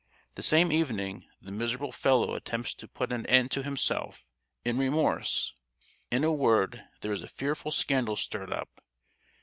[0.33, 4.25] The same evening the miserable fellow attempts to put an end to himself,
[4.65, 5.53] in remorse.
[6.09, 8.81] In a word, there is a fearful scandal stirred up.